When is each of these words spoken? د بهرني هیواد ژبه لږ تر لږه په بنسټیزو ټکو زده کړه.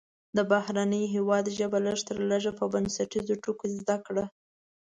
د 0.35 0.37
بهرني 0.51 1.03
هیواد 1.15 1.45
ژبه 1.57 1.79
لږ 1.87 1.99
تر 2.09 2.17
لږه 2.31 2.51
په 2.59 2.65
بنسټیزو 2.73 3.35
ټکو 3.43 3.65
زده 3.77 3.97
کړه. 4.05 4.25